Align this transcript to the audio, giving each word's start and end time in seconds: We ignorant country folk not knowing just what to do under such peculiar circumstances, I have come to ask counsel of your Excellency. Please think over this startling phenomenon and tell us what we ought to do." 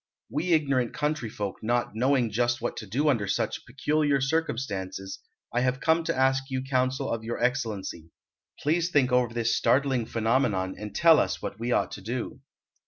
We 0.31 0.53
ignorant 0.53 0.95
country 0.95 1.29
folk 1.29 1.59
not 1.61 1.93
knowing 1.93 2.31
just 2.31 2.59
what 2.59 2.75
to 2.77 2.87
do 2.87 3.07
under 3.07 3.27
such 3.27 3.67
peculiar 3.67 4.19
circumstances, 4.19 5.19
I 5.53 5.61
have 5.61 5.79
come 5.79 6.03
to 6.05 6.15
ask 6.17 6.43
counsel 6.67 7.11
of 7.11 7.23
your 7.23 7.37
Excellency. 7.39 8.09
Please 8.63 8.89
think 8.89 9.11
over 9.11 9.31
this 9.31 9.55
startling 9.55 10.07
phenomenon 10.07 10.73
and 10.75 10.95
tell 10.95 11.19
us 11.19 11.39
what 11.39 11.59
we 11.59 11.71
ought 11.71 11.91
to 11.91 12.01
do." 12.01 12.39